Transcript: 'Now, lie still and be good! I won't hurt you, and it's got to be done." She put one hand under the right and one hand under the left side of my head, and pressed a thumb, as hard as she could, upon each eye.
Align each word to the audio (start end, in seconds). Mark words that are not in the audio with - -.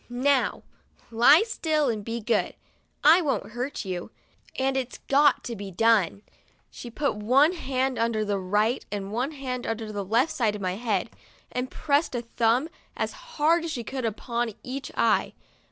'Now, 0.09 0.63
lie 1.11 1.43
still 1.43 1.87
and 1.87 2.03
be 2.03 2.21
good! 2.21 2.55
I 3.03 3.21
won't 3.21 3.51
hurt 3.51 3.85
you, 3.85 4.09
and 4.57 4.75
it's 4.75 4.97
got 5.07 5.43
to 5.43 5.55
be 5.55 5.69
done." 5.69 6.23
She 6.71 6.89
put 6.89 7.13
one 7.15 7.53
hand 7.53 7.99
under 7.99 8.25
the 8.25 8.39
right 8.39 8.83
and 8.91 9.11
one 9.13 9.29
hand 9.33 9.67
under 9.67 9.91
the 9.91 10.03
left 10.03 10.31
side 10.31 10.55
of 10.55 10.59
my 10.63 10.73
head, 10.77 11.11
and 11.51 11.69
pressed 11.69 12.15
a 12.15 12.23
thumb, 12.23 12.67
as 12.97 13.11
hard 13.37 13.63
as 13.63 13.69
she 13.71 13.83
could, 13.83 14.03
upon 14.03 14.55
each 14.63 14.91
eye. 14.97 15.33